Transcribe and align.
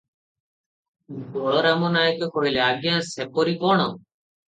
ବଳରାମ 1.35 1.91
ନାୟକେ 1.95 2.29
କହିଲେ, 2.37 2.63
"ଆଜ୍ଞା 2.69 2.95
ସେପରି 3.11 3.55
କଣ? 3.65 3.87